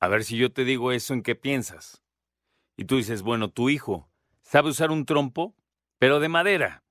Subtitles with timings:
[0.00, 2.02] A ver si yo te digo eso, ¿en qué piensas?
[2.78, 4.08] Y tú dices, bueno, tu hijo
[4.40, 5.54] sabe usar un trompo,
[5.98, 6.85] pero de madera.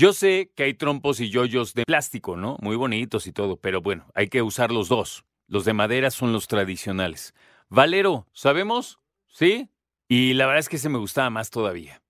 [0.00, 2.56] Yo sé que hay trompos y yoyos de plástico, ¿no?
[2.62, 5.26] Muy bonitos y todo, pero bueno, hay que usar los dos.
[5.46, 7.34] Los de madera son los tradicionales.
[7.68, 8.98] Valero, ¿sabemos?
[9.26, 9.68] ¿Sí?
[10.08, 12.00] Y la verdad es que se me gustaba más todavía.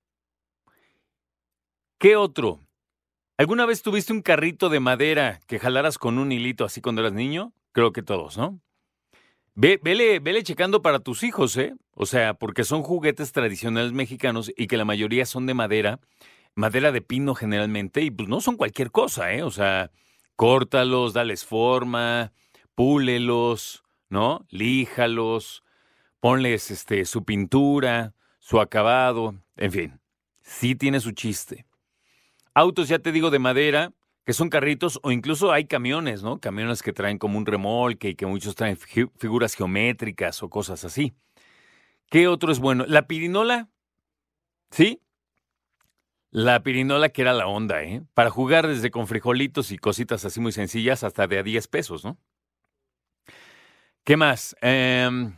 [1.99, 2.61] ¿Qué otro?
[3.37, 7.15] ¿Alguna vez tuviste un carrito de madera que jalaras con un hilito así cuando eras
[7.15, 7.53] niño?
[7.73, 8.61] Creo que todos, ¿no?
[9.57, 11.75] Ve, vele, vele checando para tus hijos, ¿eh?
[11.95, 15.99] O sea, porque son juguetes tradicionales mexicanos y que la mayoría son de madera,
[16.55, 19.43] madera de pino generalmente, y pues no son cualquier cosa, ¿eh?
[19.43, 19.91] O sea,
[20.37, 22.33] córtalos, dales forma,
[22.75, 24.47] púlelos, ¿no?
[24.51, 25.63] Líjalos,
[26.21, 30.01] ponles este, su pintura, su acabado, en fin,
[30.43, 31.67] sí tiene su chiste.
[32.55, 33.93] Autos, ya te digo, de madera,
[34.25, 36.41] que son carritos o incluso hay camiones, ¿no?
[36.41, 41.15] Camiones que traen como un remolque y que muchos traen figuras geométricas o cosas así.
[42.11, 42.85] ¿Qué otro es bueno?
[42.87, 43.69] La pirinola,
[44.71, 45.01] ¿sí?
[46.31, 48.03] La pirinola que era la onda, ¿eh?
[48.15, 52.05] Para jugar desde con frijolitos y cositas así muy sencillas hasta de a 10 pesos,
[52.05, 52.19] ¿no?
[54.05, 54.57] ¿Qué más?
[54.61, 55.37] Em,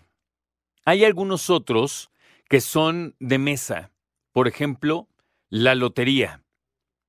[0.84, 2.10] hay algunos otros
[2.48, 3.90] que son de mesa.
[4.32, 5.08] Por ejemplo,
[5.48, 6.44] la lotería.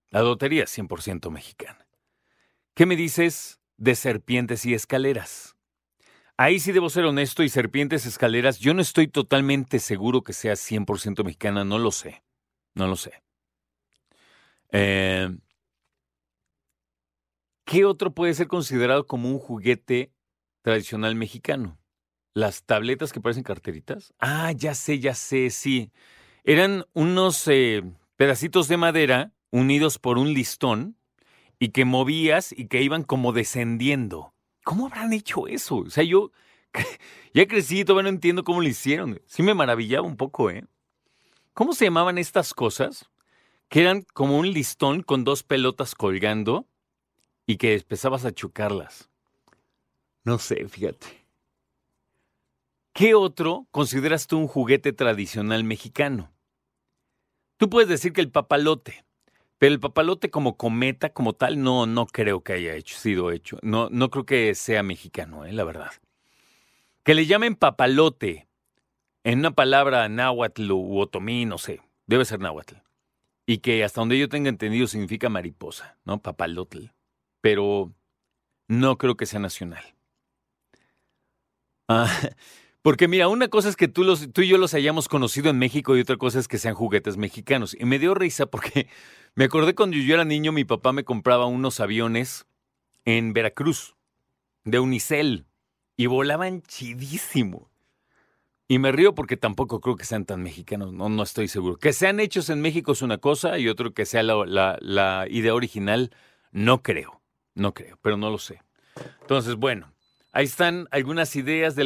[0.10, 1.86] La lotería 100% mexicana.
[2.76, 5.58] ¿Qué me dices de serpientes y escaleras?
[6.38, 10.54] Ahí sí debo ser honesto y serpientes, escaleras, yo no estoy totalmente seguro que sea
[10.54, 12.24] 100% mexicana, no lo sé,
[12.74, 13.24] no lo sé.
[14.74, 15.30] Eh,
[17.66, 20.12] ¿Qué otro puede ser considerado como un juguete
[20.64, 21.80] tradicional mexicano?
[22.34, 24.14] Las tabletas que parecen carteritas.
[24.20, 25.92] Ah, ya sé, ya sé, sí.
[26.44, 27.84] Eran unos eh,
[28.18, 30.98] pedacitos de madera unidos por un listón
[31.60, 34.34] y que movías y que iban como descendiendo.
[34.64, 35.78] ¿Cómo habrán hecho eso?
[35.78, 36.32] O sea, yo
[37.34, 39.22] ya crecí, todavía no entiendo cómo lo hicieron.
[39.28, 40.66] Sí me maravillaba un poco, ¿eh?
[41.54, 43.10] ¿Cómo se llamaban estas cosas?
[43.74, 46.68] Que eran como un listón con dos pelotas colgando
[47.48, 49.10] y que empezabas a chocarlas.
[50.24, 51.26] No sé, fíjate.
[52.94, 56.32] ¿Qué otro consideras tú un juguete tradicional mexicano?
[57.58, 59.06] Tú puedes decir que el papalote,
[59.58, 63.58] pero el papalote como cometa, como tal, no, no creo que haya hecho, sido hecho.
[63.64, 65.94] No, no creo que sea mexicano, eh, la verdad.
[67.02, 68.48] Que le llamen papalote
[69.24, 72.76] en una palabra náhuatl u otomí, no sé, debe ser náhuatl.
[73.46, 76.22] Y que hasta donde yo tenga entendido significa mariposa, ¿no?
[76.22, 76.86] Papalotl.
[77.42, 77.94] Pero
[78.68, 79.84] no creo que sea nacional.
[81.88, 82.08] Ah,
[82.82, 85.98] porque mira, una cosa es que tú, tú y yo los hayamos conocido en México
[85.98, 87.76] y otra cosa es que sean juguetes mexicanos.
[87.78, 88.88] Y me dio risa porque
[89.36, 92.46] me acordé cuando yo era niño, mi papá me compraba unos aviones
[93.06, 93.96] en Veracruz,
[94.64, 95.46] de Unicel,
[95.98, 97.73] y volaban chidísimo.
[98.68, 101.78] Y me río porque tampoco creo que sean tan mexicanos, no, no estoy seguro.
[101.78, 106.12] Que sean hechos en México es una cosa y otro que sea la, idea original,
[106.52, 107.22] no creo,
[107.56, 108.62] no creo, pero no lo sé.
[109.22, 109.94] Entonces, bueno,
[110.36, 111.84] Ahí están algunas ideas de,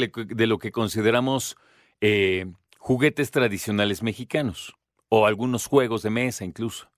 [0.47, 1.57] lo que consideramos
[1.99, 2.45] eh,
[2.77, 4.77] juguetes tradicionales mexicanos
[5.09, 6.89] o algunos juegos de mesa incluso.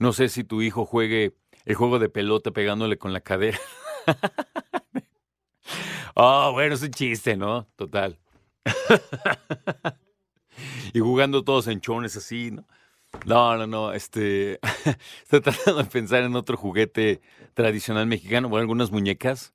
[0.00, 3.60] No sé si tu hijo juegue el juego de pelota pegándole con la cadera.
[6.16, 7.68] oh, bueno, es un chiste, ¿no?
[7.76, 8.18] Total.
[10.92, 12.66] y jugando todos en chones así, ¿no?
[13.24, 14.60] No, no, no, este,
[15.22, 17.20] estoy tratando de pensar en otro juguete
[17.54, 19.54] tradicional mexicano, bueno, algunas muñecas.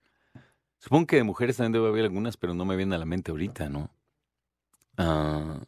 [0.79, 3.31] Supongo que de mujeres también debe haber algunas, pero no me vienen a la mente
[3.31, 3.91] ahorita, ¿no?
[4.97, 5.61] Ah,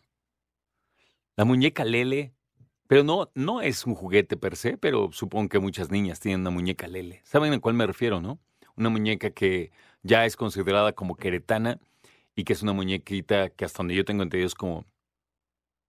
[1.36, 2.34] la muñeca Lele,
[2.88, 6.50] pero no, no es un juguete per se, pero supongo que muchas niñas tienen una
[6.50, 7.22] muñeca Lele.
[7.24, 8.40] ¿Saben a cuál me refiero, no?
[8.76, 11.80] Una muñeca que ya es considerada como queretana
[12.36, 14.86] y que es una muñequita que hasta donde yo tengo entendido es como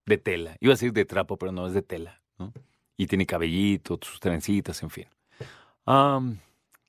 [0.05, 0.57] de tela.
[0.59, 2.21] Iba a decir de trapo, pero no es de tela.
[2.97, 5.07] Y tiene cabellito, sus trencitas, en fin.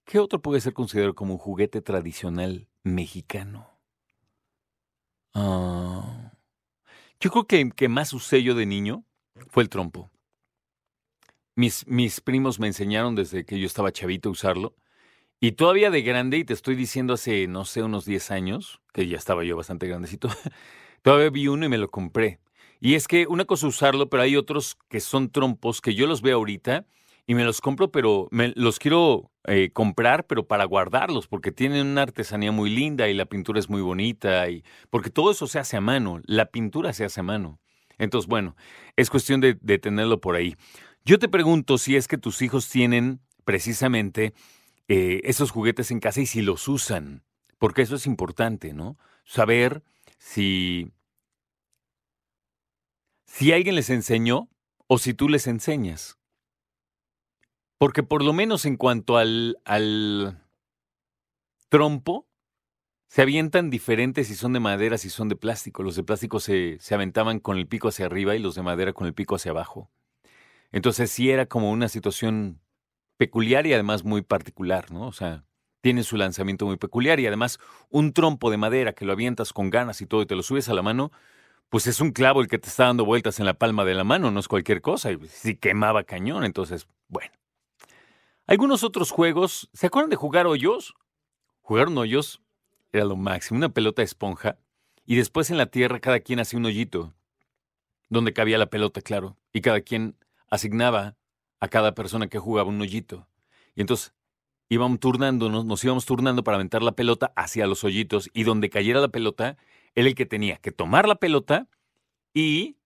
[0.04, 3.68] ¿Qué otro puede ser considerado como un juguete tradicional mexicano?
[5.34, 6.32] Ah,
[7.20, 9.04] yo creo que, que más usé yo de niño
[9.48, 10.10] fue el trompo.
[11.54, 14.74] Mis, mis primos me enseñaron desde que yo estaba chavito a usarlo.
[15.38, 19.06] Y todavía de grande, y te estoy diciendo hace, no sé, unos 10 años, que
[19.06, 20.28] ya estaba yo bastante grandecito,
[21.02, 22.40] todavía vi uno y me lo compré.
[22.80, 26.06] Y es que una cosa es usarlo, pero hay otros que son trompos que yo
[26.06, 26.86] los veo ahorita
[27.26, 31.86] y me los compro, pero me los quiero eh, comprar, pero para guardarlos, porque tienen
[31.86, 35.58] una artesanía muy linda y la pintura es muy bonita, y porque todo eso se
[35.58, 37.60] hace a mano, la pintura se hace a mano.
[37.98, 38.56] Entonces, bueno,
[38.96, 40.54] es cuestión de, de tenerlo por ahí.
[41.04, 44.34] Yo te pregunto si es que tus hijos tienen precisamente
[44.88, 47.24] eh, esos juguetes en casa y si los usan,
[47.58, 48.96] porque eso es importante, ¿no?
[49.24, 49.82] Saber
[50.18, 50.92] si,
[53.24, 54.48] si alguien les enseñó
[54.86, 56.18] o si tú les enseñas.
[57.78, 60.42] Porque por lo menos en cuanto al, al
[61.68, 62.26] trompo,
[63.08, 65.82] se avientan diferentes si son de madera, si son de plástico.
[65.82, 68.92] Los de plástico se, se aventaban con el pico hacia arriba y los de madera
[68.92, 69.90] con el pico hacia abajo.
[70.72, 72.60] Entonces sí era como una situación
[73.16, 75.06] peculiar y además muy particular, ¿no?
[75.06, 75.44] O sea,
[75.80, 77.58] tiene su lanzamiento muy peculiar y además
[77.90, 80.68] un trompo de madera que lo avientas con ganas y todo y te lo subes
[80.68, 81.12] a la mano,
[81.68, 84.04] pues es un clavo el que te está dando vueltas en la palma de la
[84.04, 85.12] mano, no es cualquier cosa.
[85.12, 87.32] Y si quemaba cañón, entonces, bueno.
[88.46, 90.94] Algunos otros juegos, ¿se acuerdan de jugar hoyos?
[91.60, 92.40] Jugar hoyos
[92.92, 94.58] era lo máximo, una pelota esponja
[95.04, 97.14] y después en la tierra cada quien hacía un hoyito
[98.08, 100.16] donde cabía la pelota, claro, y cada quien
[100.48, 101.16] asignaba
[101.60, 103.28] a cada persona que jugaba un hoyito.
[103.74, 104.14] Y entonces
[104.68, 109.00] íbamos turnándonos, nos íbamos turnando para aventar la pelota hacia los hoyitos y donde cayera
[109.00, 109.56] la pelota,
[109.94, 111.68] él el que tenía que tomar la pelota
[112.34, 112.76] y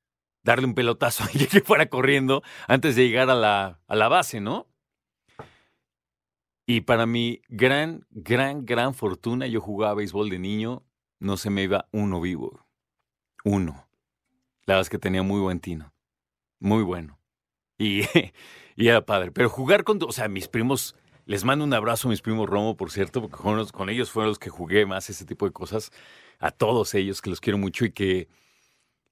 [0.42, 4.40] darle un pelotazo y que fuera corriendo antes de llegar a la, a la base,
[4.40, 4.66] ¿no?
[6.66, 10.84] Y para mi gran, gran, gran fortuna, yo jugaba béisbol de niño,
[11.18, 12.64] no se me iba uno vivo.
[13.44, 13.88] Uno.
[14.66, 15.92] La verdad es que tenía muy buen tino.
[16.60, 17.19] Muy bueno.
[18.76, 19.30] Y, era padre.
[19.32, 20.96] Pero jugar con, o sea, mis primos,
[21.26, 23.36] les mando un abrazo a mis primos Romo, por cierto, porque
[23.72, 25.90] con, ellos fueron los que jugué más ese tipo de cosas.
[26.38, 28.28] A todos ellos, que los quiero mucho y que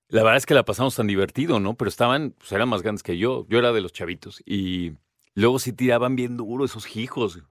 [0.09, 1.75] la verdad es que la pasamos tan divertido, ¿no?
[1.75, 3.47] Pero estaban, pues eran más grandes que yo.
[3.49, 4.43] Yo era de los chavitos.
[4.47, 4.93] Y
[5.35, 7.43] luego sí tiraban bien duro esos hijos.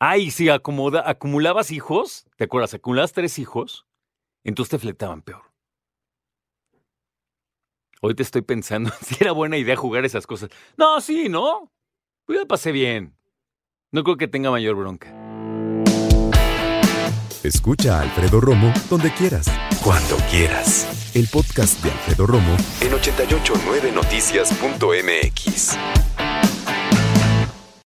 [0.00, 2.74] Ay, si acomoda, acumulabas hijos, ¿te acuerdas?
[2.74, 3.86] Acumulabas tres hijos,
[4.42, 5.51] entonces te fletaban peor.
[8.04, 10.50] Hoy te estoy pensando si era buena idea jugar esas cosas.
[10.76, 11.70] No, sí, ¿no?
[12.26, 13.16] Pues pasé bien.
[13.92, 15.14] No creo que tenga mayor bronca.
[17.44, 19.46] Escucha a Alfredo Romo donde quieras.
[19.84, 21.12] Cuando quieras.
[21.14, 25.78] El podcast de Alfredo Romo en 889noticias.mx.